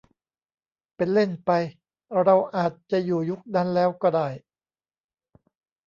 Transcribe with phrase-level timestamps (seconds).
[0.95, 1.51] เป็นเล่นไป
[2.23, 4.27] เราอาจจะอยู่ยุคนั้นแล้วก็ได้